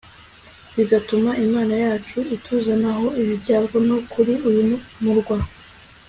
[0.75, 4.61] Bigatuma imana yacu ituzanaho ibi byago no kuri uyu
[5.03, 5.37] murwa